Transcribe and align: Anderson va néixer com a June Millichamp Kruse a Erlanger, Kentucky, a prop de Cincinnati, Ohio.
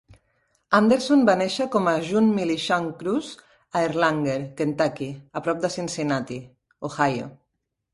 Anderson 0.77 1.21
va 1.29 1.35
néixer 1.41 1.67
com 1.75 1.91
a 1.91 1.93
June 2.07 2.33
Millichamp 2.39 2.89
Kruse 3.03 3.39
a 3.59 3.87
Erlanger, 3.91 4.41
Kentucky, 4.63 5.15
a 5.43 5.49
prop 5.49 5.65
de 5.69 5.77
Cincinnati, 5.81 6.45
Ohio. 6.93 7.35